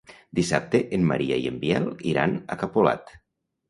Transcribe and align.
Dissabte 0.39 0.81
en 0.99 1.05
Maria 1.13 1.39
i 1.43 1.47
en 1.53 1.61
Biel 1.67 1.87
iran 2.17 2.37
a 2.57 2.63
Capolat. 2.67 3.19